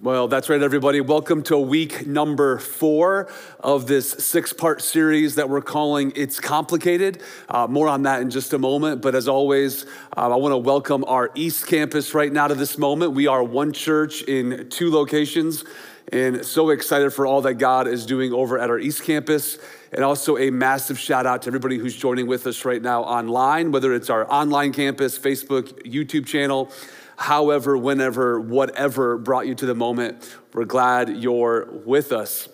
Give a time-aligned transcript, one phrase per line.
[0.00, 1.00] Well, that's right, everybody.
[1.00, 7.20] Welcome to week number four of this six part series that we're calling It's Complicated.
[7.48, 9.02] Uh, more on that in just a moment.
[9.02, 12.78] But as always, uh, I want to welcome our East Campus right now to this
[12.78, 13.14] moment.
[13.14, 15.64] We are one church in two locations,
[16.12, 19.58] and so excited for all that God is doing over at our East Campus.
[19.90, 23.72] And also a massive shout out to everybody who's joining with us right now online,
[23.72, 26.70] whether it's our online campus, Facebook, YouTube channel
[27.18, 30.36] however, whenever, whatever brought you to the moment.
[30.54, 32.48] We're glad you're with us.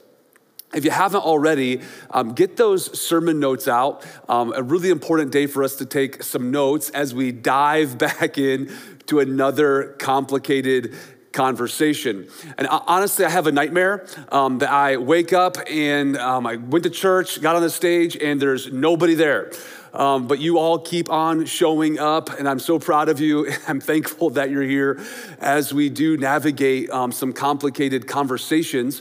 [0.74, 4.04] If you haven't already, um, get those sermon notes out.
[4.28, 8.38] Um, a really important day for us to take some notes as we dive back
[8.38, 8.72] in
[9.06, 10.96] to another complicated
[11.32, 12.28] conversation.
[12.56, 16.84] And honestly, I have a nightmare um, that I wake up and um, I went
[16.84, 19.52] to church, got on the stage, and there's nobody there.
[19.94, 23.50] Um, but you all keep on showing up, and I'm so proud of you.
[23.68, 25.00] I'm thankful that you're here
[25.38, 29.00] as we do navigate um, some complicated conversations.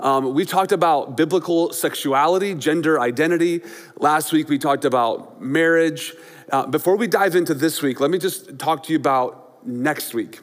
[0.00, 3.62] Um, we talked about biblical sexuality, gender identity.
[3.96, 6.12] Last week we talked about marriage.
[6.50, 10.12] Uh, before we dive into this week, let me just talk to you about next
[10.12, 10.40] week.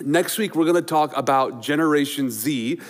[0.00, 2.80] Next week, we're going to talk about Generation Z.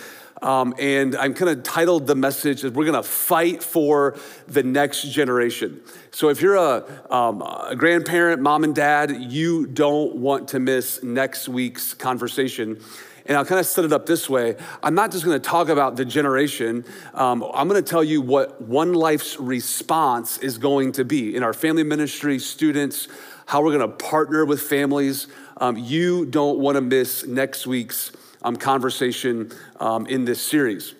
[0.41, 4.63] Um, and I'm kind of titled the message as we're going to fight for the
[4.63, 5.81] next generation.
[6.11, 11.03] So if you're a, um, a, grandparent, mom and dad, you don't want to miss
[11.03, 12.79] next week's conversation.
[13.25, 14.55] And I'll kind of set it up this way.
[14.81, 16.83] I'm not just going to talk about the generation.
[17.13, 21.43] Um, I'm going to tell you what One Life's response is going to be in
[21.43, 23.07] our family ministry, students,
[23.45, 25.27] how we're going to partner with families.
[25.57, 30.95] Um, you don't want to miss next week's um, conversation um, in this series.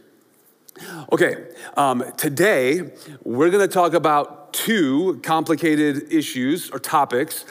[1.11, 1.35] Okay,
[1.75, 2.91] um, today
[3.23, 7.45] we're going to talk about two complicated issues or topics,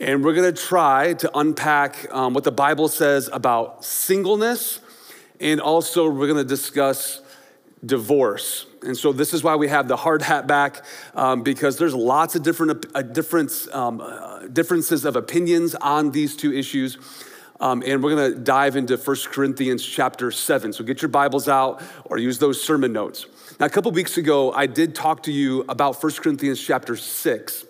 [0.00, 4.80] and we're going to try to unpack um, what the Bible says about singleness,
[5.40, 7.22] and also we're going to discuss
[7.84, 8.66] divorce.
[8.82, 12.34] And so this is why we have the hard hat back um, because there's lots
[12.34, 16.98] of different uh, difference, um, uh, differences of opinions on these two issues.
[17.60, 20.72] Um, and we're going to dive into 1 Corinthians chapter 7.
[20.72, 23.26] So get your Bibles out or use those sermon notes.
[23.60, 27.64] Now, a couple weeks ago, I did talk to you about 1 Corinthians chapter 6,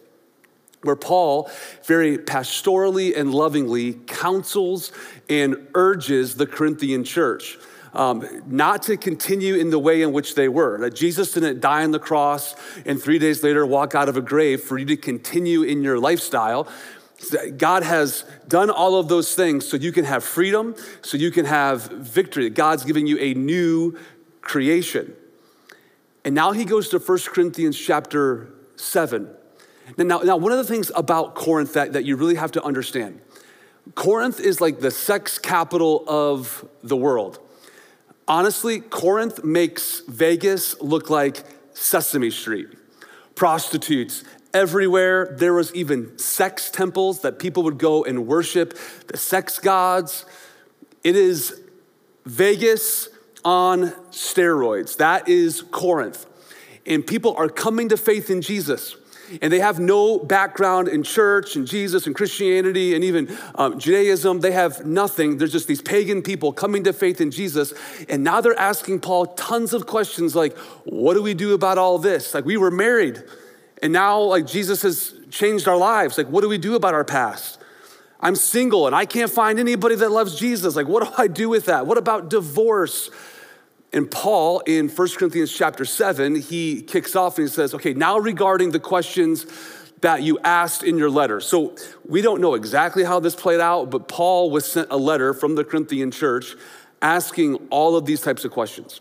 [0.83, 1.51] where Paul
[1.85, 4.93] very pastorally and lovingly counsels
[5.29, 7.59] and urges the Corinthian church.
[7.93, 10.79] Um, not to continue in the way in which they were.
[10.79, 14.21] That Jesus didn't die on the cross and three days later walk out of a
[14.21, 16.67] grave for you to continue in your lifestyle.
[17.57, 21.45] God has done all of those things so you can have freedom, so you can
[21.45, 22.51] have victory.
[22.51, 23.99] God's giving you a new
[24.41, 25.15] creation.
[26.25, 29.29] And now he goes to 1 Corinthians chapter 7.
[29.99, 33.21] Now, now one of the things about Corinth that, that you really have to understand
[33.95, 37.39] Corinth is like the sex capital of the world.
[38.27, 41.43] Honestly, Corinth makes Vegas look like
[41.75, 42.69] Sesame Street.
[43.35, 44.25] Prostitutes,
[44.55, 45.35] everywhere.
[45.39, 48.79] There was even sex temples that people would go and worship
[49.09, 50.25] the sex gods.
[51.03, 51.61] It is
[52.25, 53.09] Vegas
[53.45, 54.97] on steroids.
[54.97, 56.25] That is Corinth.
[56.87, 58.97] And people are coming to faith in Jesus.
[59.41, 64.41] And they have no background in church and Jesus and Christianity and even um, Judaism.
[64.41, 65.39] They have nothing.
[65.39, 67.73] There's just these pagan people coming to faith in Jesus.
[68.09, 71.99] And now they're asking Paul tons of questions like, what do we do about all
[71.99, 72.35] this?
[72.35, 73.23] Like, we were married.
[73.83, 76.17] And now, like, Jesus has changed our lives.
[76.17, 77.61] Like, what do we do about our past?
[78.21, 80.77] I'm single and I can't find anybody that loves Jesus.
[80.77, 81.87] Like, what do I do with that?
[81.87, 83.11] What about divorce?
[83.93, 88.19] And Paul in 1 Corinthians chapter 7, he kicks off and he says, okay, now
[88.19, 89.47] regarding the questions
[90.01, 91.41] that you asked in your letter.
[91.41, 95.33] So we don't know exactly how this played out, but Paul was sent a letter
[95.33, 96.57] from the Corinthian church
[97.01, 99.01] asking all of these types of questions.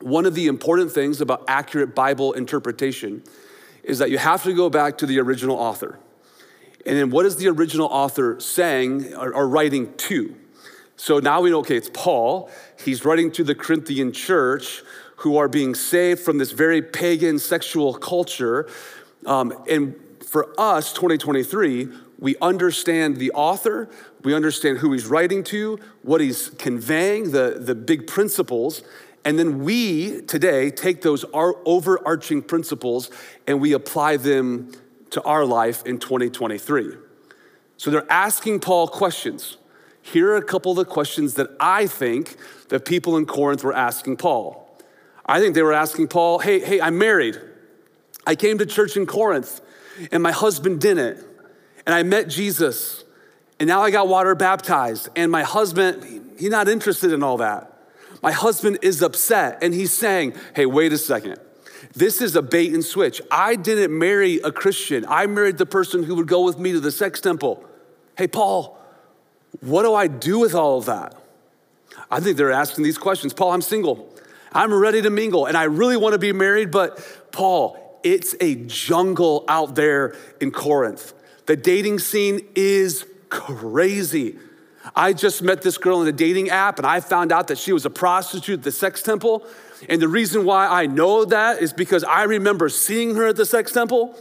[0.00, 3.22] One of the important things about accurate Bible interpretation
[3.88, 5.98] is that you have to go back to the original author.
[6.84, 10.36] And then what is the original author saying or, or writing to?
[10.96, 12.50] So now we know, okay, it's Paul.
[12.84, 14.82] He's writing to the Corinthian church
[15.16, 18.68] who are being saved from this very pagan sexual culture.
[19.24, 21.88] Um, and for us, 2023,
[22.18, 23.88] we understand the author,
[24.22, 28.82] we understand who he's writing to, what he's conveying, the, the big principles,
[29.24, 33.10] and then we today take those our overarching principles
[33.46, 34.72] and we apply them
[35.10, 36.94] to our life in 2023.
[37.76, 39.56] So they're asking Paul questions.
[40.02, 42.36] Here are a couple of the questions that I think
[42.68, 44.64] the people in Corinth were asking Paul.
[45.26, 47.38] I think they were asking Paul, hey, hey, I'm married.
[48.26, 49.60] I came to church in Corinth
[50.10, 51.24] and my husband didn't.
[51.86, 53.04] And I met Jesus
[53.60, 57.77] and now I got water baptized and my husband, he's not interested in all that.
[58.22, 61.38] My husband is upset and he's saying, hey, wait a second.
[61.94, 63.20] This is a bait and switch.
[63.30, 65.04] I didn't marry a Christian.
[65.08, 67.64] I married the person who would go with me to the sex temple.
[68.16, 68.78] Hey, Paul,
[69.60, 71.14] what do I do with all of that?
[72.10, 73.32] I think they're asking these questions.
[73.32, 74.14] Paul, I'm single.
[74.52, 76.98] I'm ready to mingle and I really want to be married, but
[77.32, 81.14] Paul, it's a jungle out there in Corinth.
[81.46, 84.38] The dating scene is crazy.
[84.94, 87.72] I just met this girl in a dating app and I found out that she
[87.72, 89.46] was a prostitute at the sex temple.
[89.88, 93.46] And the reason why I know that is because I remember seeing her at the
[93.46, 94.18] sex temple.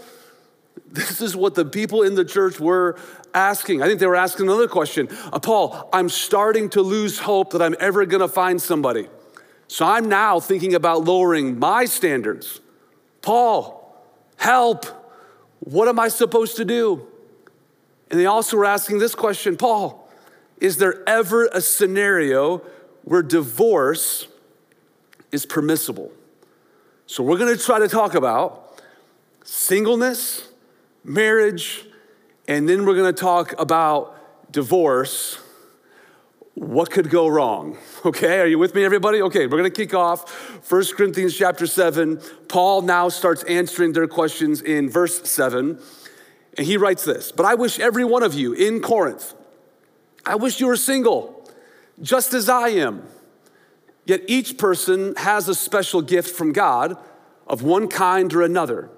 [0.89, 2.97] This is what the people in the church were
[3.33, 3.81] asking.
[3.81, 7.61] I think they were asking another question uh, Paul, I'm starting to lose hope that
[7.61, 9.07] I'm ever gonna find somebody.
[9.67, 12.61] So I'm now thinking about lowering my standards.
[13.21, 13.95] Paul,
[14.37, 14.85] help.
[15.59, 17.05] What am I supposed to do?
[18.09, 20.06] And they also were asking this question Paul,
[20.59, 22.59] is there ever a scenario
[23.04, 24.27] where divorce
[25.31, 26.12] is permissible?
[27.06, 28.81] So we're gonna try to talk about
[29.44, 30.48] singleness,
[31.04, 31.86] marriage,
[32.48, 35.39] and then we're gonna talk about divorce
[36.57, 37.77] what could go wrong?
[38.06, 39.21] Okay, are you with me, everybody?
[39.21, 40.31] Okay, we're gonna kick off
[40.71, 42.21] 1 Corinthians chapter 7.
[42.48, 45.77] Paul now starts answering their questions in verse 7.
[46.57, 49.33] And he writes this But I wish every one of you in Corinth,
[50.27, 51.50] I wish you were single,
[52.01, 53.03] just as I am.
[54.06, 56.97] Yet each person has a special gift from God
[57.47, 58.89] of one kind or another.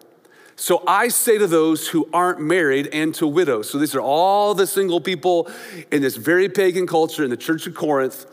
[0.56, 4.54] So I say to those who aren't married and to widows, so these are all
[4.54, 5.50] the single people
[5.92, 8.26] in this very pagan culture in the church of Corinth.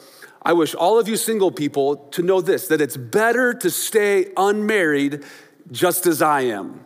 [0.42, 4.32] I wish all of you single people to know this that it's better to stay
[4.36, 5.22] unmarried
[5.70, 6.80] just as I am.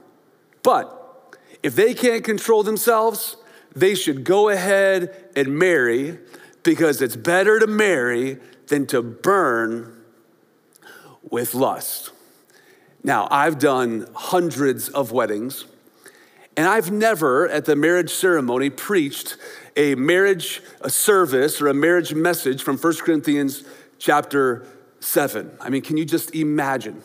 [0.63, 3.37] But if they can't control themselves,
[3.75, 6.19] they should go ahead and marry
[6.63, 8.39] because it's better to marry
[8.69, 9.97] than to burn
[11.23, 12.11] with lust.
[13.03, 15.65] Now, I've done hundreds of weddings,
[16.57, 19.37] and I've never at the marriage ceremony preached
[19.77, 23.65] a marriage a service or a marriage message from 1 Corinthians
[23.99, 24.67] chapter
[24.99, 25.57] 7.
[25.61, 27.03] I mean, can you just imagine?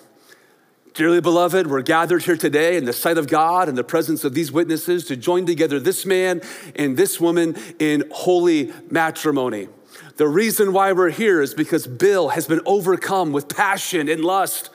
[0.96, 4.34] Dearly beloved, we're gathered here today in the sight of God and the presence of
[4.34, 6.42] these witnesses to join together this man
[6.74, 9.68] and this woman in holy matrimony.
[10.16, 14.70] The reason why we're here is because Bill has been overcome with passion and lust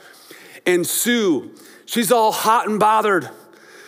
[0.66, 1.54] and Sue.
[1.86, 3.30] She's all hot and bothered.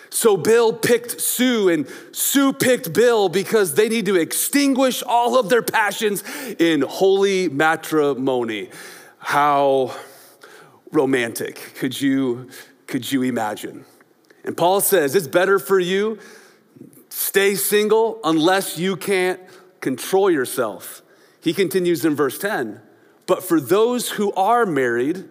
[0.09, 5.51] So Bill picked Sue, and Sue picked Bill because they need to extinguish all of
[5.51, 6.25] their passions
[6.59, 8.71] in holy matrimony.
[9.19, 9.95] How
[10.93, 12.49] romantic could you,
[12.87, 13.85] could you imagine?
[14.45, 16.19] And Paul says it's better for you
[17.09, 19.41] stay single unless you can't
[19.81, 21.03] control yourself.
[21.41, 22.81] He continues in verse 10
[23.27, 25.29] But for those who are married,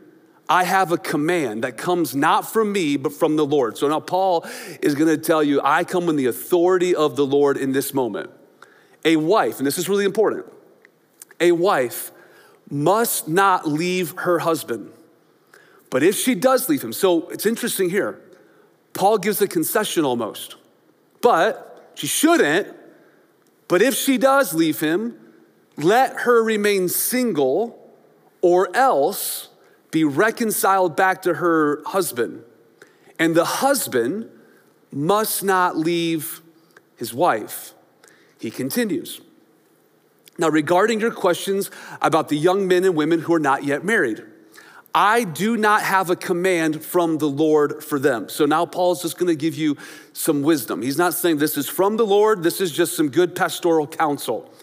[0.49, 3.77] I have a command that comes not from me, but from the Lord.
[3.77, 4.45] So now Paul
[4.81, 7.93] is going to tell you, I come in the authority of the Lord in this
[7.93, 8.29] moment.
[9.05, 10.45] A wife, and this is really important,
[11.39, 12.11] a wife
[12.69, 14.91] must not leave her husband.
[15.91, 18.19] But if she does leave him, so it's interesting here.
[18.93, 20.55] Paul gives a concession almost,
[21.21, 22.75] but she shouldn't.
[23.67, 25.19] But if she does leave him,
[25.77, 27.77] let her remain single,
[28.41, 29.49] or else
[29.91, 32.43] be reconciled back to her husband.
[33.19, 34.29] And the husband
[34.91, 36.41] must not leave
[36.95, 37.73] his wife.
[38.39, 39.21] He continues.
[40.37, 41.69] Now, regarding your questions
[42.01, 44.23] about the young men and women who are not yet married,
[44.93, 48.27] I do not have a command from the Lord for them.
[48.27, 49.77] So now Paul's just gonna give you
[50.13, 50.81] some wisdom.
[50.81, 54.53] He's not saying this is from the Lord, this is just some good pastoral counsel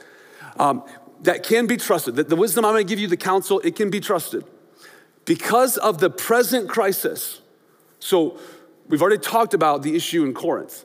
[0.59, 0.85] um,
[1.23, 2.17] that can be trusted.
[2.17, 4.45] The, the wisdom I'm gonna give you, the counsel, it can be trusted
[5.25, 7.41] because of the present crisis.
[7.99, 8.39] So,
[8.89, 10.85] we've already talked about the issue in Corinth.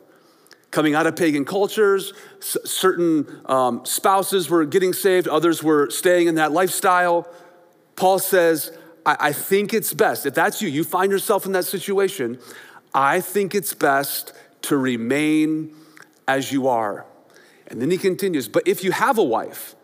[0.71, 6.35] Coming out of pagan cultures, certain um, spouses were getting saved, others were staying in
[6.35, 7.27] that lifestyle.
[7.95, 11.65] Paul says, I-, I think it's best, if that's you, you find yourself in that
[11.65, 12.39] situation,
[12.93, 14.33] I think it's best
[14.63, 15.75] to remain
[16.27, 17.05] as you are.
[17.67, 19.75] And then he continues, but if you have a wife,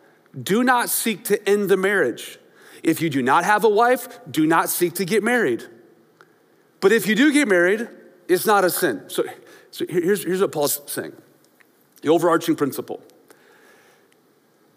[0.42, 2.40] do not seek to end the marriage
[2.84, 5.64] if you do not have a wife, do not seek to get married.
[6.80, 7.88] But if you do get married,
[8.28, 9.04] it's not a sin.
[9.08, 9.24] So,
[9.72, 11.14] so here's, here's what Paul's saying
[12.02, 13.02] the overarching principle.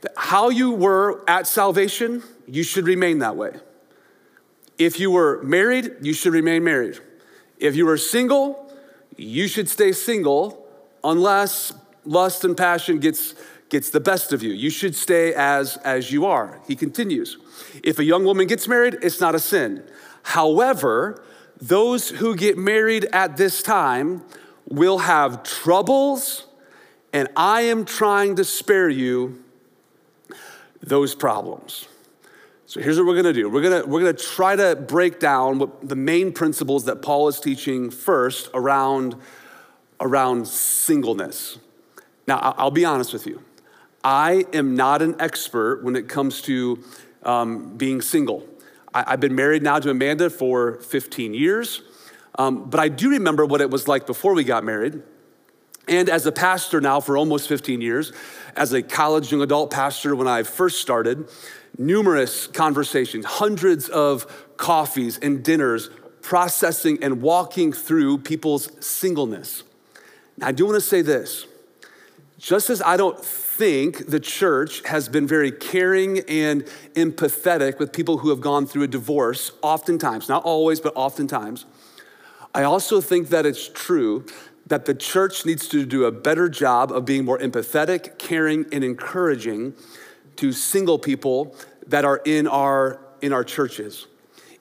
[0.00, 3.52] that How you were at salvation, you should remain that way.
[4.84, 6.98] If you were married, you should remain married.
[7.58, 8.74] If you were single,
[9.16, 10.66] you should stay single
[11.04, 11.72] unless
[12.04, 13.34] lust and passion gets
[13.68, 14.52] gets the best of you.
[14.52, 16.60] You should stay as, as you are.
[16.68, 17.38] He continues.
[17.82, 19.82] If a young woman gets married, it's not a sin.
[20.24, 21.24] However,
[21.58, 24.24] those who get married at this time
[24.68, 26.46] will have troubles,
[27.14, 29.42] and I am trying to spare you
[30.82, 31.88] those problems.
[32.72, 33.50] So here's what we're gonna do.
[33.50, 37.38] We're gonna, we're gonna try to break down what the main principles that Paul is
[37.38, 39.14] teaching first around,
[40.00, 41.58] around singleness.
[42.26, 43.42] Now, I'll be honest with you.
[44.02, 46.82] I am not an expert when it comes to
[47.24, 48.48] um, being single.
[48.94, 51.82] I, have been married now to Amanda for 15 years,
[52.38, 55.02] um, but I do remember what it was like before we got married.
[55.88, 58.14] And as a pastor now for almost 15 years,
[58.56, 61.28] as a college young adult pastor when I first started,
[61.78, 64.26] numerous conversations, hundreds of
[64.56, 69.64] coffees and dinners, processing and walking through people's singleness.
[70.36, 71.46] Now, I do want to say this
[72.38, 76.64] just as I don't think the church has been very caring and
[76.94, 81.66] empathetic with people who have gone through a divorce, oftentimes, not always, but oftentimes,
[82.52, 84.26] I also think that it's true
[84.66, 88.82] that the church needs to do a better job of being more empathetic, caring, and
[88.82, 89.74] encouraging
[90.42, 91.54] to single people
[91.86, 94.08] that are in our, in our churches.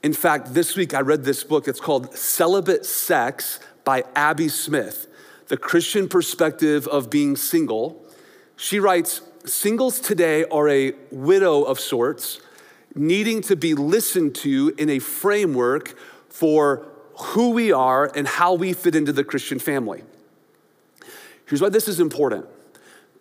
[0.04, 1.68] In fact, this week I read this book.
[1.68, 5.08] It's called Celibate Sex by Abby Smith,
[5.48, 8.00] The Christian Perspective of Being Single.
[8.56, 12.42] She writes Singles today are a widow of sorts,
[12.94, 15.98] needing to be listened to in a framework
[16.30, 16.86] for
[17.16, 20.04] who we are and how we fit into the Christian family.
[21.48, 22.46] Here's why this is important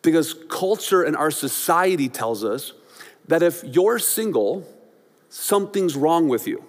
[0.02, 2.73] because culture and our society tells us
[3.28, 4.66] that if you're single,
[5.28, 6.64] something's wrong with you.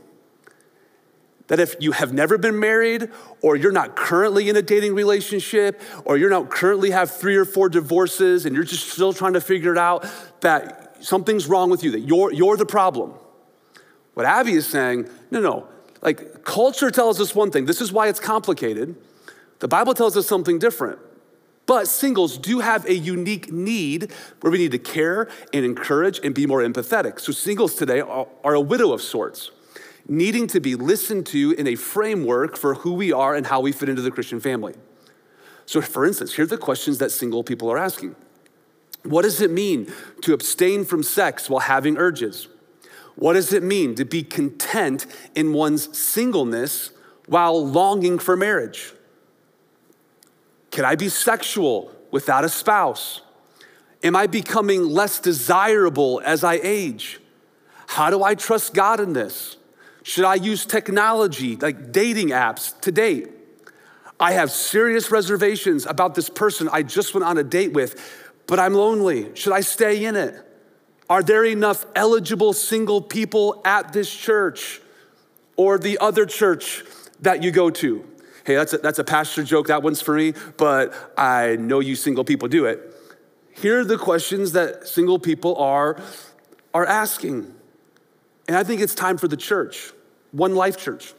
[1.47, 3.09] That if you have never been married,
[3.41, 7.45] or you're not currently in a dating relationship, or you're not currently have three or
[7.45, 10.05] four divorces and you're just still trying to figure it out,
[10.41, 13.13] that something's wrong with you, that you're, you're the problem.
[14.13, 15.67] What Abby is saying, no, no,
[16.01, 17.65] like culture tells us one thing.
[17.65, 18.95] This is why it's complicated.
[19.59, 20.99] The Bible tells us something different.
[21.71, 24.11] But singles do have a unique need
[24.41, 27.17] where we need to care and encourage and be more empathetic.
[27.17, 29.51] So, singles today are, are, a widow of sorts,
[30.05, 33.71] needing to be listened to in a framework for who we are and how we
[33.71, 34.73] fit into the Christian family.
[35.65, 38.17] So, for instance, here are the questions that single people are asking
[39.03, 39.89] What does it mean
[40.23, 42.49] to abstain from sex while having urges?
[43.15, 46.91] What does it mean to be content in one's singleness
[47.27, 48.91] while longing for marriage?
[50.71, 53.21] Can I be sexual without a spouse?
[54.03, 57.19] Am I becoming less desirable as I age?
[57.87, 59.57] How do I trust God in this?
[60.03, 63.29] Should I use technology like dating apps to date?
[64.19, 67.99] I have serious reservations about this person I just went on a date with,
[68.47, 69.35] but I'm lonely.
[69.35, 70.35] Should I stay in it?
[71.09, 74.79] Are there enough eligible single people at this church
[75.57, 76.83] or the other church
[77.19, 78.07] that you go to?
[78.43, 79.67] Hey, that's a, that's a pastor joke.
[79.67, 82.93] That one's for me, but I know you single people do it.
[83.53, 86.01] Here are the questions that single people are,
[86.73, 87.53] are asking.
[88.47, 89.91] And I think it's time for the church,
[90.31, 91.13] One Life Church,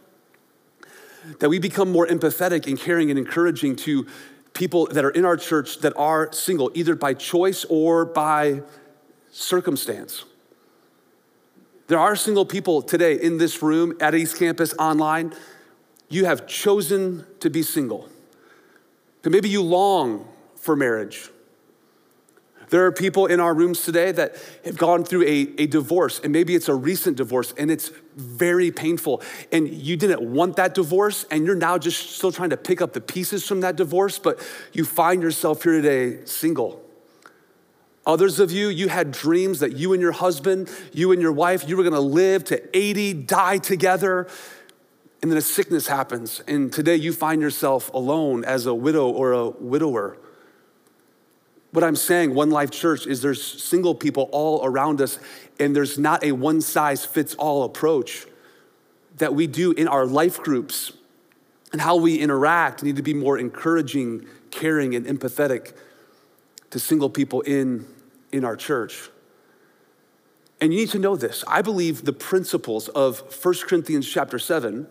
[1.39, 4.07] that we become more empathetic and caring and encouraging to
[4.55, 8.63] people that are in our church that are single, either by choice or by
[9.31, 10.25] circumstance.
[11.87, 15.33] There are single people today in this room at East Campus online
[16.13, 18.09] you have chosen to be single.
[19.25, 21.31] Maybe you long for marriage.
[22.71, 26.33] There are people in our rooms today that have gone through a, a divorce, and
[26.33, 29.21] maybe it's a recent divorce, and it's very painful.
[29.53, 32.95] And you didn't want that divorce, and you're now just still trying to pick up
[32.95, 34.41] the pieces from that divorce, but
[34.73, 36.83] you find yourself here today single.
[38.07, 41.69] Others of you, you had dreams that you and your husband, you and your wife,
[41.69, 44.29] you were gonna live to 80, die together.
[45.23, 49.33] And then a sickness happens, and today you find yourself alone as a widow or
[49.33, 50.19] a widower.
[51.71, 55.21] What I'm saying, One Life Church, is there's single people all around us,
[55.61, 58.27] and there's not a one size fits all approach
[59.19, 60.93] that we do in our life groups
[61.71, 65.73] and how we interact need to be more encouraging, caring, and empathetic
[66.71, 67.87] to single people in,
[68.33, 69.09] in our church.
[70.61, 71.45] And you need to know this.
[71.47, 74.89] I believe the principles of 1 Corinthians chapter 7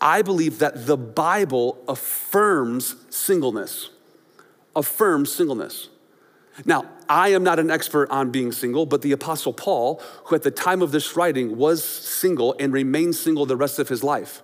[0.00, 3.90] I believe that the Bible affirms singleness,
[4.76, 5.88] affirms singleness.
[6.64, 10.42] Now, I am not an expert on being single, but the Apostle Paul, who at
[10.42, 14.42] the time of this writing was single and remained single the rest of his life.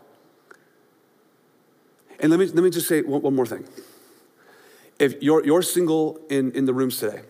[2.20, 3.64] And let me, let me just say one, one more thing.
[4.98, 7.22] If you're, you're single in, in the rooms today,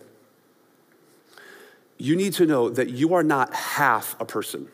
[1.97, 4.67] you need to know that you are not half a person.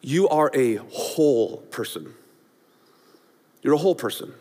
[0.00, 2.14] You are a whole person.
[3.62, 4.32] You're a whole person.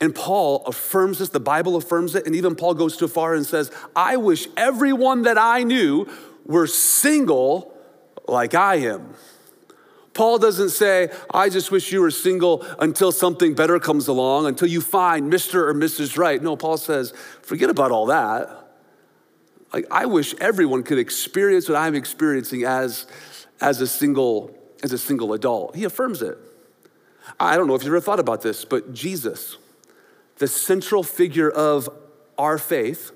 [0.00, 3.44] And Paul affirms this, the Bible affirms it, and even Paul goes too far and
[3.44, 6.08] says, I wish everyone that I knew
[6.46, 7.74] were single
[8.26, 9.14] like I am.
[10.14, 14.68] Paul doesn't say, I just wish you were single until something better comes along, until
[14.68, 15.54] you find Mr.
[15.54, 16.16] or Mrs.
[16.16, 16.42] Right.
[16.42, 17.12] No, Paul says,
[17.42, 18.50] forget about all that.
[19.72, 23.06] Like, I wish everyone could experience what I'm experiencing as,
[23.60, 25.76] as, a single, as a single adult.
[25.76, 26.38] He affirms it.
[27.38, 29.56] I don't know if you've ever thought about this, but Jesus,
[30.36, 31.88] the central figure of
[32.38, 33.12] our faith,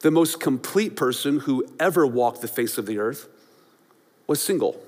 [0.00, 3.28] the most complete person who ever walked the face of the earth,
[4.26, 4.80] was single.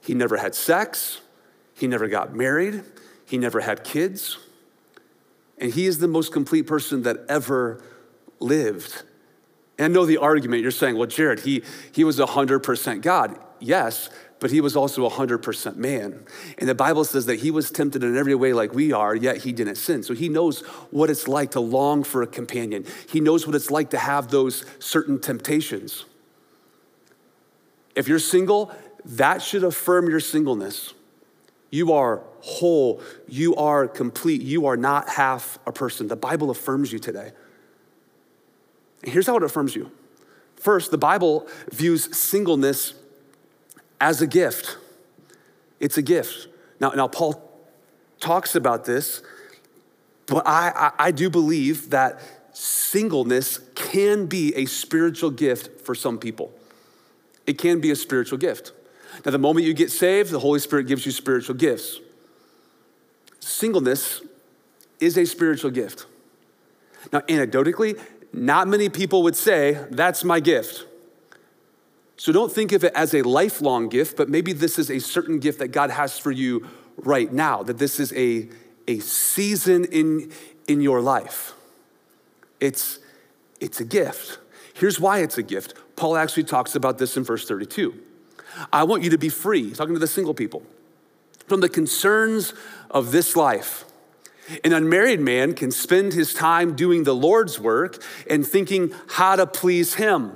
[0.00, 1.20] He never had sex,
[1.74, 2.82] he never got married,
[3.24, 4.38] he never had kids,
[5.58, 7.82] and he is the most complete person that ever
[8.40, 9.02] lived.
[9.78, 13.38] And know the argument you're saying, well, Jared, he, he was 100% God.
[13.60, 14.10] Yes,
[14.40, 16.24] but he was also 100% man.
[16.58, 19.38] And the Bible says that he was tempted in every way like we are, yet
[19.38, 20.02] he didn't sin.
[20.02, 20.60] So he knows
[20.90, 24.28] what it's like to long for a companion, he knows what it's like to have
[24.28, 26.04] those certain temptations.
[27.96, 28.72] If you're single,
[29.04, 30.94] that should affirm your singleness.
[31.70, 36.08] You are whole, you are complete, you are not half a person.
[36.08, 37.32] The Bible affirms you today.
[39.02, 39.90] And here's how it affirms you.
[40.56, 42.94] First, the Bible views singleness
[44.00, 44.76] as a gift.
[45.80, 46.48] It's a gift.
[46.80, 47.42] Now, now Paul
[48.20, 49.22] talks about this,
[50.26, 52.20] but I, I, I do believe that
[52.52, 56.52] singleness can be a spiritual gift for some people.
[57.46, 58.72] It can be a spiritual gift.
[59.24, 61.98] Now, the moment you get saved, the Holy Spirit gives you spiritual gifts.
[63.40, 64.20] Singleness
[65.00, 66.06] is a spiritual gift.
[67.12, 67.98] Now, anecdotally,
[68.32, 70.84] not many people would say, That's my gift.
[72.18, 75.38] So don't think of it as a lifelong gift, but maybe this is a certain
[75.38, 78.48] gift that God has for you right now, that this is a,
[78.88, 80.32] a season in,
[80.66, 81.54] in your life.
[82.58, 82.98] It's,
[83.60, 84.40] it's a gift.
[84.74, 85.74] Here's why it's a gift.
[85.94, 87.94] Paul actually talks about this in verse 32.
[88.72, 90.64] I want you to be free, he's talking to the single people,
[91.46, 92.52] from the concerns
[92.90, 93.84] of this life.
[94.64, 99.46] An unmarried man can spend his time doing the Lord's work and thinking how to
[99.46, 100.32] please him.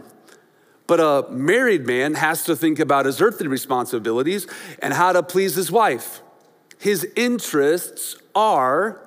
[0.92, 4.46] But a married man has to think about his earthly responsibilities
[4.81, 6.20] and how to please his wife.
[6.78, 9.00] His interests are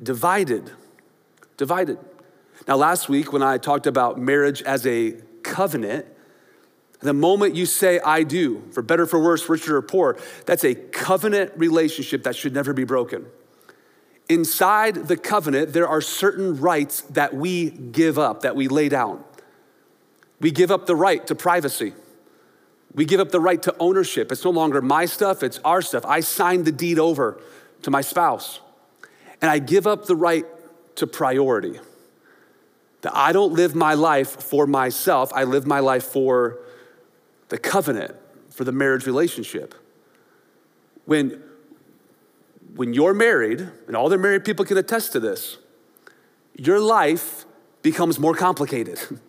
[0.00, 0.70] divided.
[1.56, 1.98] Divided.
[2.68, 6.06] Now, last week, when I talked about marriage as a covenant,
[7.00, 10.76] the moment you say, I do, for better, for worse, richer or poor, that's a
[10.76, 13.26] covenant relationship that should never be broken.
[14.28, 19.24] Inside the covenant, there are certain rights that we give up, that we lay down.
[20.40, 21.94] We give up the right to privacy.
[22.94, 24.32] We give up the right to ownership.
[24.32, 26.04] It's no longer my stuff, it's our stuff.
[26.06, 27.40] I signed the deed over
[27.82, 28.60] to my spouse.
[29.40, 30.46] And I give up the right
[30.96, 31.78] to priority.
[33.02, 36.58] That I don't live my life for myself, I live my life for
[37.48, 38.14] the covenant,
[38.50, 39.74] for the marriage relationship.
[41.04, 41.42] When,
[42.74, 45.56] when you're married, and all the married people can attest to this,
[46.56, 47.44] your life
[47.82, 48.98] becomes more complicated.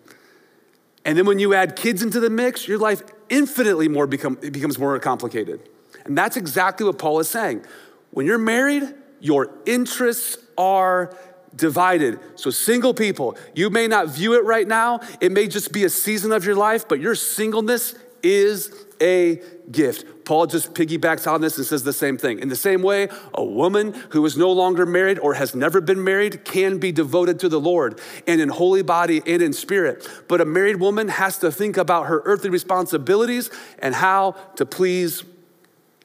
[1.06, 4.52] And then when you add kids into the mix, your life infinitely more become, it
[4.52, 5.62] becomes more complicated.
[6.06, 7.66] And that's exactly what Paul is saying.
[8.12, 8.84] When you're married,
[9.20, 11.16] your interests are
[11.56, 12.20] divided.
[12.36, 15.02] So, single people, you may not view it right now.
[15.20, 20.06] It may just be a season of your life, but your singleness is a gift.
[20.30, 22.38] Paul just piggybacks on this and says the same thing.
[22.38, 26.04] In the same way, a woman who is no longer married or has never been
[26.04, 30.08] married can be devoted to the Lord and in holy body and in spirit.
[30.28, 35.24] But a married woman has to think about her earthly responsibilities and how to please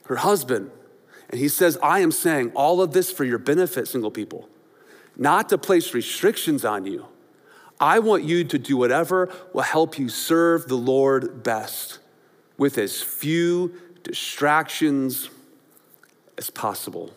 [0.06, 0.70] her husband.
[1.28, 4.48] And he says, I am saying all of this for your benefit, single people,
[5.18, 7.04] not to place restrictions on you.
[7.78, 11.98] I want you to do whatever will help you serve the Lord best
[12.56, 15.30] with as few distractions
[16.38, 17.12] as possible.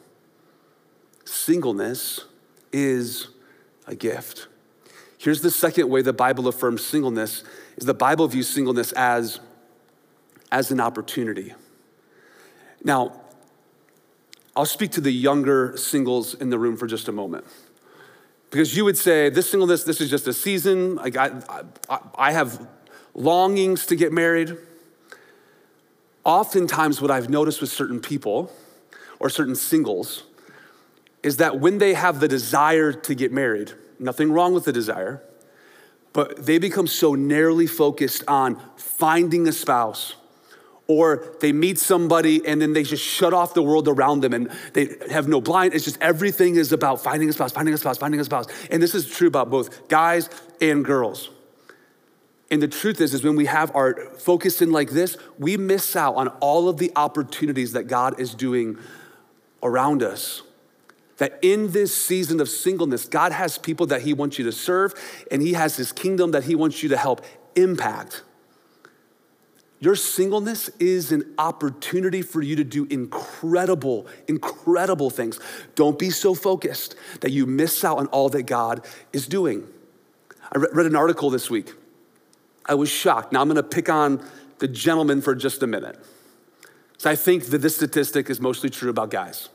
[1.25, 2.25] Singleness
[2.71, 3.27] is
[3.85, 4.47] a gift.
[5.17, 7.43] Here's the second way the Bible affirms singleness
[7.75, 9.39] is the Bible views singleness as,
[10.51, 11.53] as an opportunity.
[12.83, 13.21] Now,
[14.55, 17.45] I'll speak to the younger singles in the room for just a moment.
[18.49, 20.95] Because you would say, this singleness, this is just a season.
[20.95, 21.31] Like I,
[21.89, 22.65] I, I have
[23.13, 24.57] longings to get married
[26.27, 28.51] oftentimes what I've noticed with certain people
[29.19, 30.23] or certain singles
[31.23, 35.23] is that when they have the desire to get married, nothing wrong with the desire,
[36.13, 40.15] but they become so narrowly focused on finding a spouse
[40.87, 44.51] or they meet somebody and then they just shut off the world around them and
[44.73, 45.73] they have no blind.
[45.73, 48.47] It's just everything is about finding a spouse, finding a spouse, finding a spouse.
[48.69, 50.29] And this is true about both guys
[50.61, 51.29] and girls.
[52.49, 55.95] And the truth is, is when we have our focus in like this, we miss
[55.95, 58.77] out on all of the opportunities that God is doing
[59.61, 60.43] around us.
[61.17, 64.93] That in this season of singleness, God has people that He wants you to serve,
[65.31, 68.23] and He has His kingdom that He wants you to help impact.
[69.79, 75.39] Your singleness is an opportunity for you to do incredible, incredible things.
[75.75, 79.67] Don't be so focused that you miss out on all that God is doing.
[80.51, 81.73] I read an article this week.
[82.67, 83.31] I was shocked.
[83.31, 84.23] Now I'm gonna pick on
[84.59, 85.97] the gentleman for just a minute.
[86.97, 89.49] So I think that this statistic is mostly true about guys.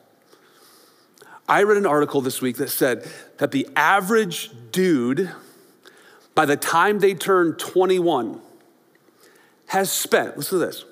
[1.49, 3.05] I read an article this week that said
[3.39, 5.33] that the average dude,
[6.35, 8.41] by the time they turn 21,
[9.67, 10.85] has spent, listen to this,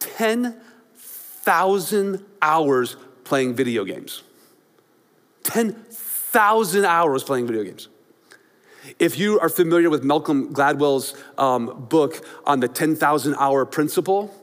[0.00, 4.22] 10,000 hours playing video games.
[5.44, 7.88] 10,000 hours playing video games.
[8.98, 14.34] If you are familiar with Malcolm Gladwell's um, book on the 10,000 hour principle,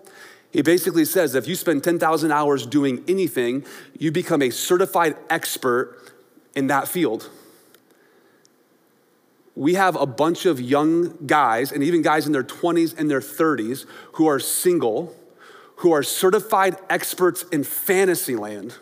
[0.51, 3.65] he basically says if you spend 10,000 hours doing anything,
[3.97, 6.11] you become a certified expert
[6.55, 7.29] in that field.
[9.55, 13.19] We have a bunch of young guys, and even guys in their 20s and their
[13.19, 15.15] 30s, who are single,
[15.77, 18.77] who are certified experts in fantasy land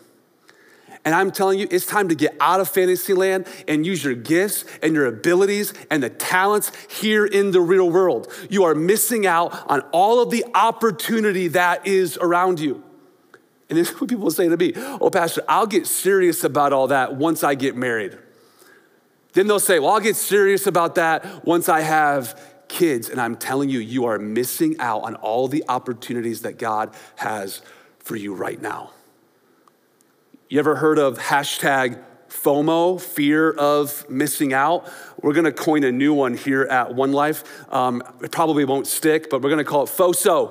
[1.10, 4.14] and I'm telling you, it's time to get out of fantasy land and use your
[4.14, 8.32] gifts and your abilities and the talents here in the real world.
[8.48, 12.84] You are missing out on all of the opportunity that is around you.
[13.68, 16.86] And this is what people say to me Oh, Pastor, I'll get serious about all
[16.86, 18.16] that once I get married.
[19.32, 23.08] Then they'll say, Well, I'll get serious about that once I have kids.
[23.08, 27.62] And I'm telling you, you are missing out on all the opportunities that God has
[27.98, 28.92] for you right now.
[30.50, 34.92] You ever heard of hashtag FOMO, fear of missing out?
[35.22, 37.44] We're gonna coin a new one here at One Life.
[37.72, 40.50] Um, it probably won't stick, but we're gonna call it FOSO,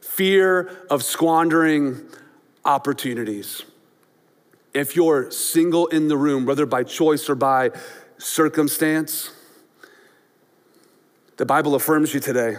[0.00, 2.04] fear of squandering
[2.64, 3.62] opportunities.
[4.74, 7.70] If you're single in the room, whether by choice or by
[8.18, 9.30] circumstance,
[11.36, 12.56] the Bible affirms you today.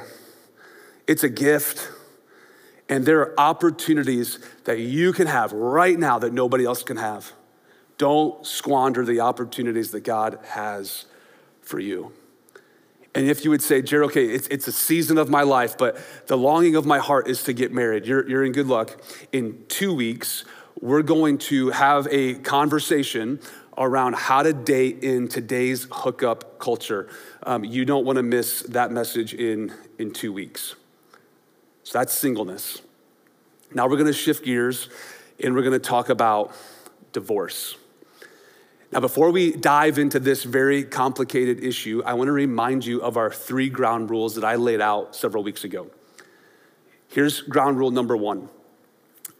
[1.08, 1.89] It's a gift.
[2.93, 7.32] And there are opportunities that you can have right now that nobody else can have.
[7.97, 11.06] Don't squander the opportunities that God has
[11.63, 12.12] for you.
[13.15, 15.97] And if you would say, Jared, okay, it's, it's a season of my life, but
[16.27, 19.01] the longing of my heart is to get married, you're, you're in good luck.
[19.32, 20.45] In two weeks,
[20.79, 23.39] we're going to have a conversation
[23.75, 27.10] around how to date in today's hookup culture.
[27.41, 30.75] Um, you don't want to miss that message in, in two weeks.
[31.84, 32.82] So that's singleness.
[33.75, 34.89] Now we're to shift gears
[35.43, 36.55] and we're to talk about
[37.12, 37.75] divorce.
[38.91, 43.17] Now, before we dive into this very complicated issue, I want to remind you of
[43.17, 45.89] our three ground rules that I laid out several weeks ago.
[47.07, 48.49] Here's ground rule number one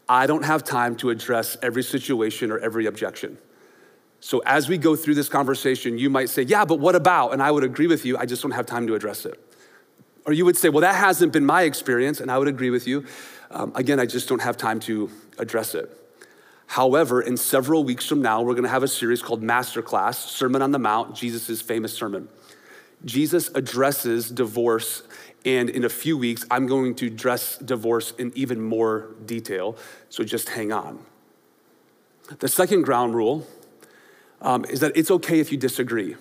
[0.08, 3.38] I don't have time to address every situation or every objection.
[4.18, 7.32] So, as we go through this conversation, you might say, Yeah, but what about?
[7.32, 9.38] And I would agree with you, I just don't have time to address it.
[10.26, 12.86] Or you would say, well, that hasn't been my experience, and I would agree with
[12.86, 13.04] you.
[13.54, 15.88] Um, again, I just don't have time to address it.
[16.66, 20.72] However, in several weeks from now, we're gonna have a series called Masterclass Sermon on
[20.72, 22.28] the Mount, Jesus' famous sermon.
[23.04, 25.04] Jesus addresses divorce,
[25.44, 29.76] and in a few weeks, I'm going to address divorce in even more detail,
[30.08, 30.98] so just hang on.
[32.40, 33.46] The second ground rule
[34.40, 36.16] um, is that it's okay if you disagree.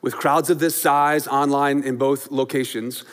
[0.00, 3.04] With crowds of this size, online in both locations,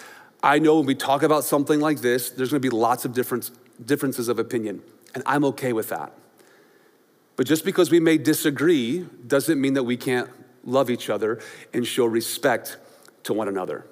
[0.44, 3.52] I know when we talk about something like this, there's gonna be lots of difference,
[3.84, 4.82] differences of opinion,
[5.16, 6.12] and I'm okay with that.
[7.36, 10.30] But just because we may disagree doesn't mean that we can't
[10.64, 11.40] love each other
[11.74, 12.78] and show respect
[13.24, 13.86] to one another.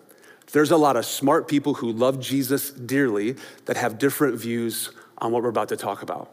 [0.52, 5.32] There's a lot of smart people who love Jesus dearly that have different views on
[5.32, 6.32] what we're about to talk about.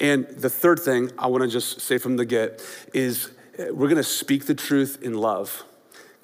[0.00, 2.62] And the third thing I wanna just say from the get
[2.92, 5.64] is eh, we're gonna speak the truth in love.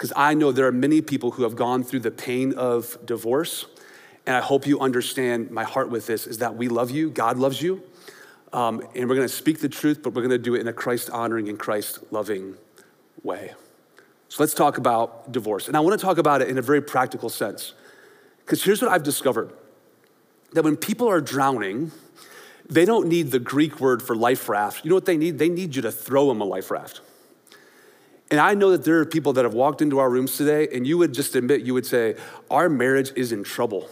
[0.01, 3.67] Because I know there are many people who have gone through the pain of divorce.
[4.25, 7.37] And I hope you understand my heart with this is that we love you, God
[7.37, 7.83] loves you.
[8.51, 11.11] Um, and we're gonna speak the truth, but we're gonna do it in a Christ
[11.11, 12.55] honoring and Christ loving
[13.21, 13.53] way.
[14.27, 15.67] So let's talk about divorce.
[15.67, 17.75] And I wanna talk about it in a very practical sense.
[18.39, 19.53] Because here's what I've discovered
[20.53, 21.91] that when people are drowning,
[22.67, 24.83] they don't need the Greek word for life raft.
[24.83, 25.37] You know what they need?
[25.37, 27.01] They need you to throw them a life raft.
[28.31, 30.87] And I know that there are people that have walked into our rooms today, and
[30.87, 32.15] you would just admit, you would say,
[32.49, 33.89] Our marriage is in trouble.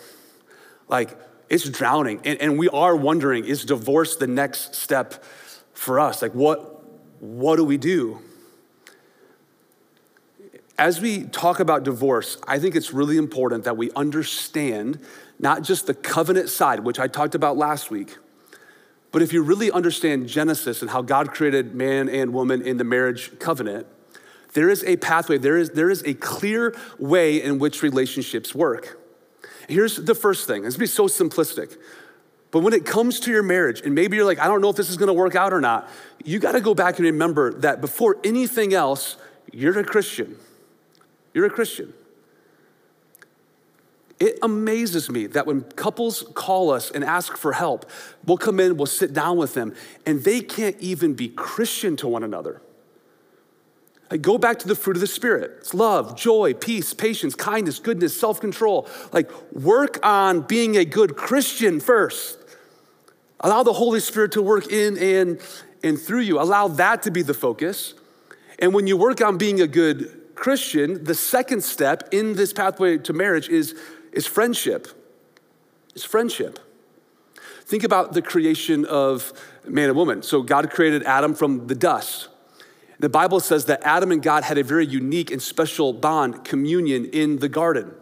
[0.88, 1.15] Like,
[1.49, 2.21] it's drowning.
[2.23, 5.23] And, and we are wondering, is divorce the next step
[5.73, 6.21] for us?
[6.21, 6.84] Like, what,
[7.21, 8.19] what do we do?
[10.78, 14.99] As we talk about divorce, I think it's really important that we understand
[15.38, 18.15] not just the covenant side, which I talked about last week,
[19.12, 22.84] but if you really understand Genesis and how God created man and woman in the
[22.84, 23.88] marriage covenant,
[24.54, 29.00] there is a pathway, there is, there is a clear way in which relationships work.
[29.68, 31.78] Here's the first thing it's gonna be so simplistic.
[32.52, 34.76] But when it comes to your marriage, and maybe you're like, I don't know if
[34.76, 35.88] this is gonna work out or not,
[36.24, 39.18] you gotta go back and remember that before anything else,
[39.52, 40.36] you're a Christian.
[41.34, 41.94] You're a Christian.
[44.20, 47.90] It amazes me that when couples call us and ask for help,
[48.26, 49.74] we'll come in, we'll sit down with them,
[50.06, 52.62] and they can't even be Christian to one another.
[54.10, 55.58] Like, go back to the fruit of the Spirit.
[55.60, 58.88] It's love, joy, peace, patience, kindness, goodness, self control.
[59.13, 62.39] Like, work on being a good Christian first.
[63.39, 65.39] Allow the Holy Spirit to work in and,
[65.84, 66.41] and through you.
[66.41, 67.93] Allow that to be the focus.
[68.58, 72.98] And when you work on being a good Christian, the second step in this pathway
[72.98, 73.76] to marriage is,
[74.12, 74.88] is friendship.
[75.95, 76.60] Is friendship.
[77.65, 79.32] Think about the creation of
[79.67, 80.24] man and woman.
[80.24, 82.30] So, God created Adam from the dust.
[83.00, 87.06] The Bible says that Adam and God had a very unique and special bond, communion
[87.06, 87.94] in the garden.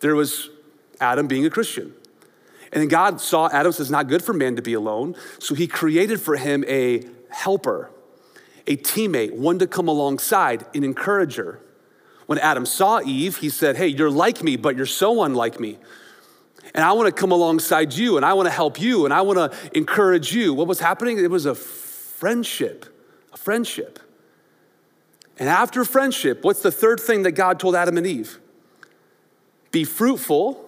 [0.00, 0.50] There was
[1.00, 1.94] Adam being a Christian.
[2.72, 5.14] And then God saw Adam says, not good for man to be alone.
[5.38, 7.90] So he created for him a helper,
[8.66, 11.60] a teammate, one to come alongside, an encourager.
[12.26, 15.78] When Adam saw Eve, he said, Hey, you're like me, but you're so unlike me.
[16.74, 19.22] And I want to come alongside you and I want to help you and I
[19.22, 20.52] want to encourage you.
[20.52, 21.18] What was happening?
[21.18, 22.86] It was a friendship,
[23.32, 24.00] a friendship.
[25.38, 28.38] And after friendship, what's the third thing that God told Adam and Eve?
[29.70, 30.64] Be fruitful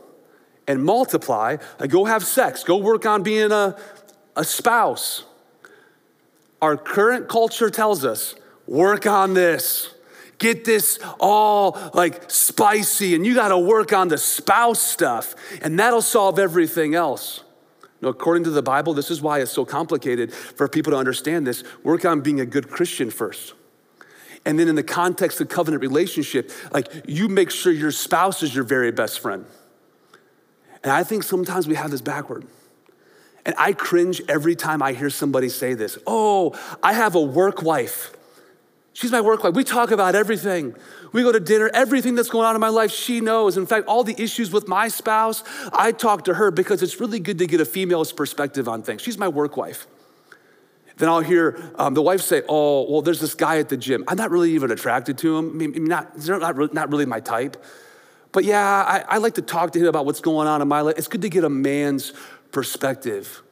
[0.67, 1.57] and multiply.
[1.81, 3.77] Like go have sex, go work on being a,
[4.37, 5.25] a spouse.
[6.61, 8.35] Our current culture tells us
[8.67, 9.95] work on this.
[10.39, 15.81] Get this all like spicy, and you got to work on the spouse stuff, and
[15.81, 17.43] that'll solve everything else.
[18.01, 21.45] No, according to the Bible, this is why it's so complicated for people to understand
[21.45, 21.65] this.
[21.83, 23.55] Work on being a good Christian first.
[24.49, 28.55] And then in the context of covenant relationship, like you make sure your spouse is
[28.55, 29.45] your very best friend.
[30.83, 32.47] And I think sometimes we have this backward.
[33.45, 35.99] And I cringe every time I hear somebody say this.
[36.07, 38.11] Oh, I have a work wife.
[38.95, 39.53] She's my work wife.
[39.53, 40.75] We talk about everything.
[41.13, 43.59] We go to dinner, everything that's going on in my life, she knows.
[43.59, 47.21] In fact, all the issues with my spouse, I talk to her because it's really
[47.21, 49.03] good to get a female's perspective on things.
[49.03, 49.87] She's my work wife.
[50.99, 54.05] Then I'll hear um, the wife say, Oh, well, there's this guy at the gym.
[54.09, 55.51] I'm not really even attracted to him.
[55.51, 57.57] I mean, not, not, not really my type.
[58.33, 60.83] But yeah, I, I like to talk to him about what's going on in my
[60.83, 60.95] life.
[60.99, 62.13] It's good to get a man's
[62.53, 63.43] perspective.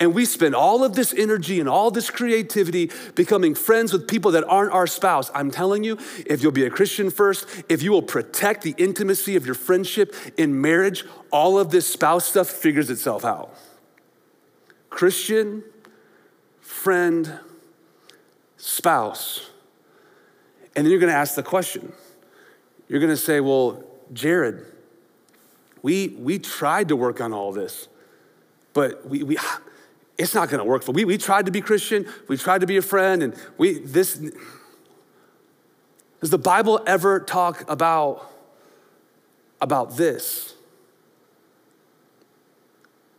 [0.00, 4.30] And we spend all of this energy and all this creativity becoming friends with people
[4.32, 5.30] that aren't our spouse.
[5.34, 9.36] I'm telling you, if you'll be a Christian first, if you will protect the intimacy
[9.36, 13.54] of your friendship in marriage, all of this spouse stuff figures itself out.
[14.88, 15.64] Christian
[16.72, 17.38] friend,
[18.56, 19.50] spouse.
[20.74, 21.92] And then you're going to ask the question.
[22.88, 24.64] You're going to say, well, Jared,
[25.82, 27.88] we, we tried to work on all this,
[28.72, 29.38] but we, we,
[30.18, 30.82] it's not going to work.
[30.82, 33.78] For we, we tried to be Christian, we tried to be a friend, and we,
[33.78, 34.20] this,
[36.20, 38.28] does the Bible ever talk about,
[39.60, 40.54] about this?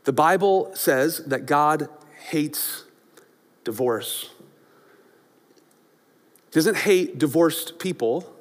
[0.04, 1.88] The Bible says that God
[2.28, 2.86] hates
[3.64, 4.30] divorce.
[6.52, 8.32] He doesn't hate divorced people.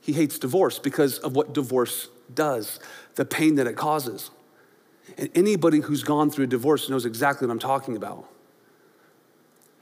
[0.00, 2.78] He hates divorce because of what divorce does,
[3.16, 4.30] the pain that it causes.
[5.16, 8.28] And anybody who's gone through a divorce knows exactly what I'm talking about.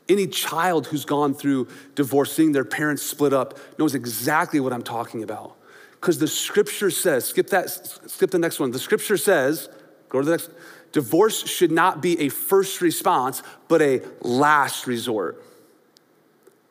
[0.09, 4.83] Any child who's gone through divorce, seeing their parents split up, knows exactly what I'm
[4.83, 5.57] talking about.
[5.93, 7.69] Because the scripture says, skip that,
[8.09, 8.71] skip the next one.
[8.71, 9.69] The scripture says,
[10.09, 10.51] go to the next,
[10.93, 15.43] Divorce should not be a first response, but a last resort.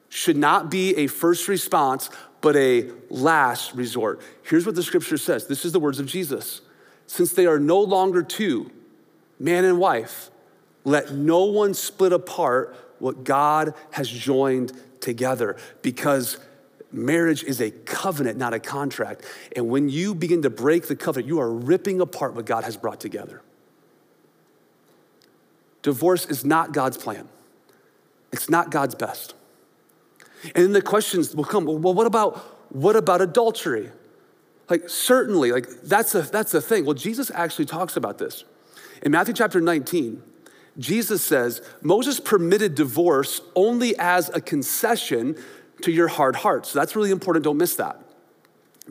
[0.09, 2.09] Should not be a first response,
[2.41, 4.21] but a last resort.
[4.43, 6.61] Here's what the scripture says this is the words of Jesus.
[7.07, 8.71] Since they are no longer two,
[9.39, 10.29] man and wife,
[10.83, 16.37] let no one split apart what God has joined together because
[16.91, 19.23] marriage is a covenant, not a contract.
[19.55, 22.77] And when you begin to break the covenant, you are ripping apart what God has
[22.77, 23.41] brought together.
[25.85, 27.29] Divorce is not God's plan,
[28.31, 29.35] it's not God's best.
[30.55, 32.37] And then the questions will come, well, what about
[32.73, 33.91] what about adultery?
[34.67, 36.85] Like certainly, like that's a that's a thing.
[36.85, 38.45] Well, Jesus actually talks about this.
[39.03, 40.23] In Matthew chapter 19,
[40.79, 45.35] Jesus says, Moses permitted divorce only as a concession
[45.83, 46.65] to your hard heart.
[46.65, 47.43] So that's really important.
[47.43, 48.01] Don't miss that.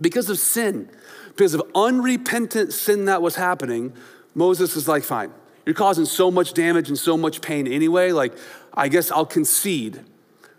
[0.00, 0.88] Because of sin,
[1.30, 3.94] because of unrepentant sin that was happening,
[4.32, 5.32] Moses is like, fine,
[5.66, 8.12] you're causing so much damage and so much pain anyway.
[8.12, 8.34] Like,
[8.72, 10.00] I guess I'll concede.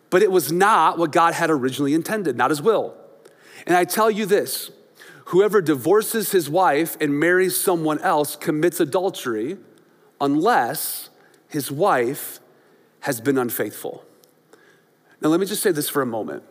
[0.09, 2.95] But it was not what God had originally intended, not his will.
[3.67, 4.71] And I tell you this
[5.25, 9.57] whoever divorces his wife and marries someone else commits adultery
[10.21, 11.09] unless
[11.47, 12.39] his wife
[13.01, 14.05] has been unfaithful.
[15.21, 16.43] Now, let me just say this for a moment.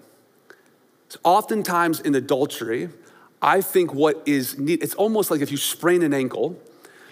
[1.22, 2.88] Oftentimes in adultery,
[3.40, 6.58] I think what is neat, it's almost like if you sprain an ankle,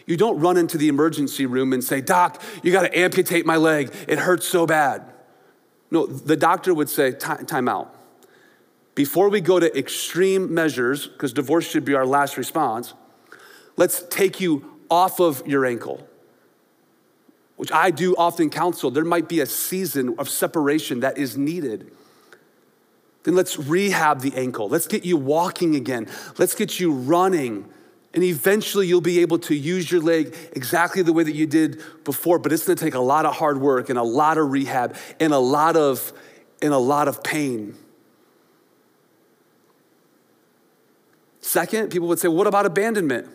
[0.06, 3.56] you don't run into the emergency room and say, Doc, you got to amputate my
[3.56, 3.94] leg.
[4.08, 5.04] It hurts so bad.
[5.90, 7.94] No, the doctor would say, time out.
[8.94, 12.94] Before we go to extreme measures, because divorce should be our last response,
[13.76, 16.06] let's take you off of your ankle,
[17.56, 18.90] which I do often counsel.
[18.90, 21.90] There might be a season of separation that is needed.
[23.22, 24.68] Then let's rehab the ankle.
[24.68, 26.08] Let's get you walking again.
[26.38, 27.68] Let's get you running.
[28.14, 31.82] And eventually you'll be able to use your leg exactly the way that you did
[32.04, 34.96] before, but it's gonna take a lot of hard work and a lot of rehab
[35.18, 36.12] and a lot of,
[36.60, 37.74] and a lot of pain.
[41.40, 43.28] Second, people would say, what about abandonment?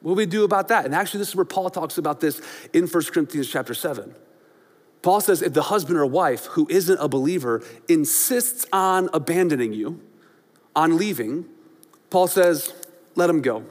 [0.00, 0.86] What do we do about that?
[0.86, 2.40] And actually, this is where Paul talks about this
[2.72, 4.14] in 1 Corinthians chapter 7.
[5.02, 10.00] Paul says if the husband or wife who isn't a believer insists on abandoning you,
[10.76, 11.46] on leaving,
[12.10, 12.72] Paul says,
[13.14, 13.64] let him go.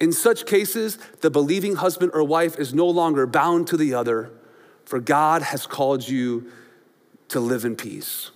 [0.00, 4.30] In such cases, the believing husband or wife is no longer bound to the other,
[4.84, 6.50] for God has called you
[7.28, 8.30] to live in peace.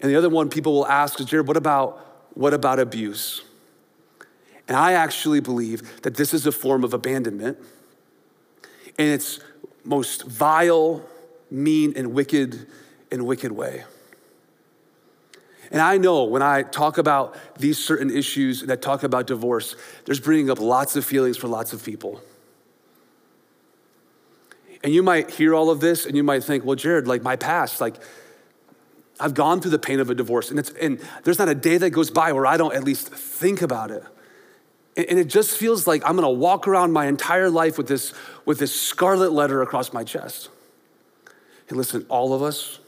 [0.00, 3.42] And the other one people will ask is, Jared, what about, what about abuse?
[4.66, 7.58] And I actually believe that this is a form of abandonment.
[8.98, 9.40] in it's
[9.84, 11.04] most vile,
[11.50, 12.66] mean, and wicked
[13.12, 13.84] and wicked way.
[15.70, 19.74] And I know when I talk about these certain issues that talk about divorce,
[20.04, 22.20] there's bringing up lots of feelings for lots of people.
[24.84, 27.36] And you might hear all of this and you might think, well, Jared, like my
[27.36, 27.96] past, like
[29.18, 31.78] I've gone through the pain of a divorce, and, it's, and there's not a day
[31.78, 34.04] that goes by where I don't at least think about it.
[34.96, 38.58] And it just feels like I'm gonna walk around my entire life with this, with
[38.58, 40.50] this scarlet letter across my chest.
[41.68, 42.78] And listen, all of us,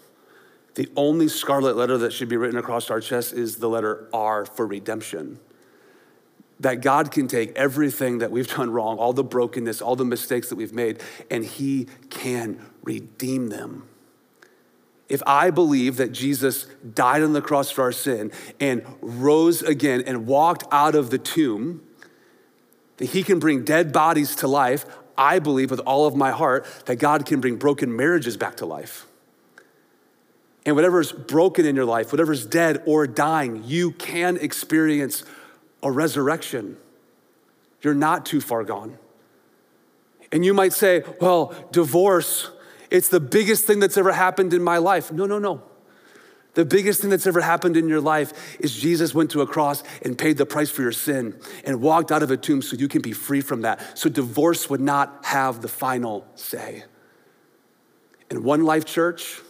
[0.78, 4.46] the only scarlet letter that should be written across our chest is the letter R
[4.46, 5.40] for redemption.
[6.60, 10.50] That God can take everything that we've done wrong, all the brokenness, all the mistakes
[10.50, 11.00] that we've made,
[11.32, 13.88] and He can redeem them.
[15.08, 20.04] If I believe that Jesus died on the cross for our sin and rose again
[20.06, 21.82] and walked out of the tomb,
[22.98, 24.86] that He can bring dead bodies to life,
[25.16, 28.64] I believe with all of my heart that God can bring broken marriages back to
[28.64, 29.07] life.
[30.68, 35.24] And whatever's broken in your life, whatever's dead or dying, you can experience
[35.83, 36.76] a resurrection.
[37.81, 38.98] You're not too far gone.
[40.31, 42.50] And you might say, well, divorce,
[42.90, 45.11] it's the biggest thing that's ever happened in my life.
[45.11, 45.62] No, no, no.
[46.52, 49.83] The biggest thing that's ever happened in your life is Jesus went to a cross
[50.02, 52.88] and paid the price for your sin and walked out of a tomb so you
[52.88, 53.96] can be free from that.
[53.96, 56.85] So divorce would not have the final say.
[58.31, 59.40] In One Life Church,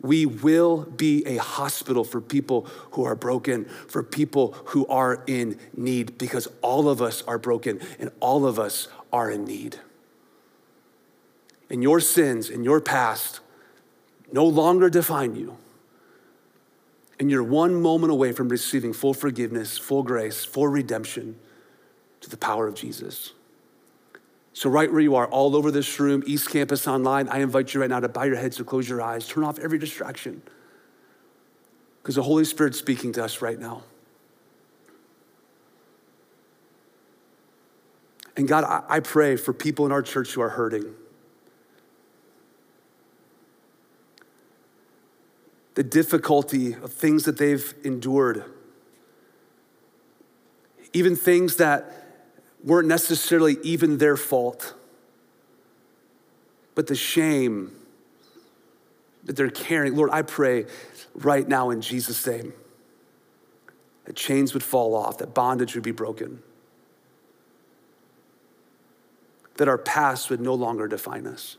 [0.00, 5.58] we will be a hospital for people who are broken, for people who are in
[5.76, 9.78] need, because all of us are broken and all of us are in need.
[11.70, 13.40] And your sins and your past
[14.32, 15.56] no longer define you.
[17.18, 21.36] And you're one moment away from receiving full forgiveness, full grace, full redemption
[22.20, 23.32] to the power of Jesus.
[24.56, 27.82] So, right where you are, all over this room, East Campus Online, I invite you
[27.82, 30.40] right now to bow your heads and close your eyes, turn off every distraction,
[32.00, 33.82] because the Holy Spirit's speaking to us right now.
[38.34, 40.94] And God, I pray for people in our church who are hurting.
[45.74, 48.42] the difficulty of things that they've endured,
[50.94, 52.05] even things that
[52.66, 54.74] weren't necessarily even their fault,
[56.74, 57.72] but the shame
[59.24, 59.96] that they're carrying.
[59.96, 60.66] Lord, I pray
[61.14, 62.52] right now in Jesus' name
[64.04, 66.42] that chains would fall off, that bondage would be broken,
[69.56, 71.56] that our past would no longer define us.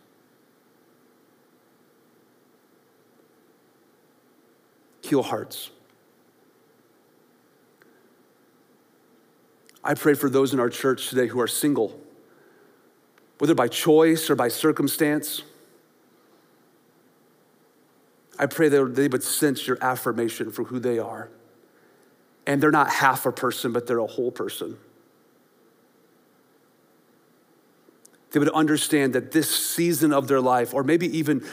[5.08, 5.72] heal hearts.
[9.88, 11.98] I pray for those in our church today who are single,
[13.38, 15.44] whether by choice or by circumstance.
[18.38, 21.30] I pray that they would sense your affirmation for who they are.
[22.46, 24.78] And they're not half a person, but they're a whole person.
[28.32, 31.46] They would understand that this season of their life, or maybe even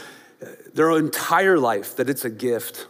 [0.42, 2.88] uh, their entire life, that it's a gift.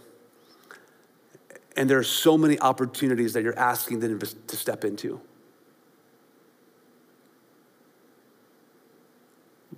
[1.76, 5.20] And there are so many opportunities that you're asking them to step into.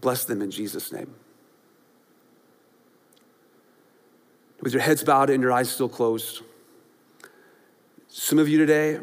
[0.06, 1.12] Bless them in Jesus' name.
[4.60, 6.42] With your heads bowed and your eyes still closed,
[8.06, 9.00] some of you today,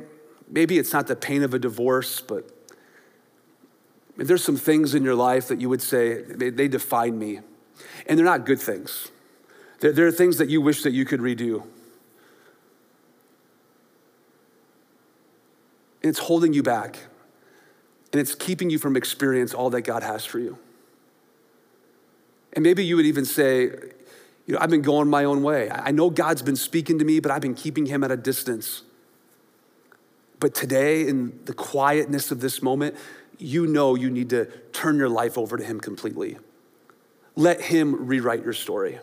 [0.49, 2.49] maybe it's not the pain of a divorce, but
[4.15, 7.41] there's some things in your life that you would say, they, they define me.
[8.07, 9.09] And they're not good things.
[9.81, 11.63] There, there are things that you wish that you could redo.
[16.01, 16.97] And it's holding you back.
[18.13, 20.59] And it's keeping you from experience all that God has for you.
[22.53, 23.63] And maybe you would even say,
[24.45, 25.69] you know, I've been going my own way.
[25.71, 28.83] I know God's been speaking to me, but I've been keeping him at a distance.
[30.39, 32.95] But today, in the quietness of this moment,
[33.39, 36.37] you know you need to turn your life over to him completely.
[37.35, 38.99] Let him rewrite your story.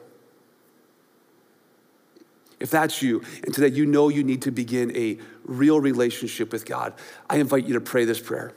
[2.60, 6.66] If that's you, and today you know you need to begin a real relationship with
[6.66, 6.92] God,
[7.28, 8.52] I invite you to pray this prayer.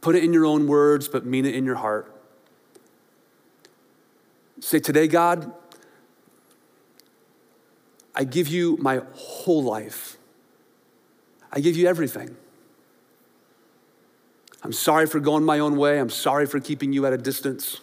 [0.00, 2.19] Put it in your own words, but mean it in your heart.
[4.60, 5.52] Say, Today, God,
[8.14, 10.16] I give you my whole life.
[11.52, 12.36] I give you everything.
[14.62, 15.98] I'm sorry for going my own way.
[15.98, 17.80] I'm sorry for keeping you at a distance.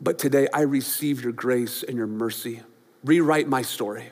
[0.00, 2.62] But today I receive your grace and your mercy.
[3.04, 4.10] Rewrite my story.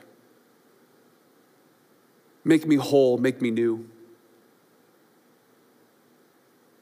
[2.43, 3.89] Make me whole, make me new.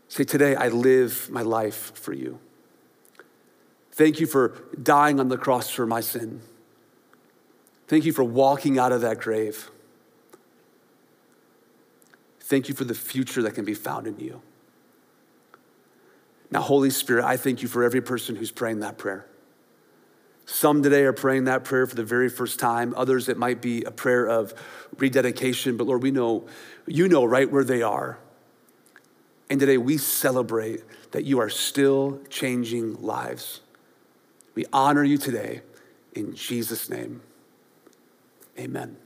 [0.09, 2.39] Say, today I live my life for you.
[3.97, 4.49] Thank you for
[4.83, 6.41] dying on the cross for my sin.
[7.87, 9.71] Thank you for walking out of that grave.
[12.41, 14.43] Thank you for the future that can be found in you.
[16.51, 19.25] Now, Holy Spirit, I thank you for every person who's praying that prayer.
[20.45, 22.93] Some today are praying that prayer for the very first time.
[22.95, 24.53] Others, it might be a prayer of
[24.99, 25.75] rededication.
[25.75, 26.45] But Lord, we know,
[26.85, 28.19] you know right where they are.
[29.49, 30.83] And today we celebrate
[31.13, 33.61] that you are still changing lives.
[34.57, 35.61] We honor you today
[36.15, 37.21] in Jesus' name.
[38.57, 38.97] Amen.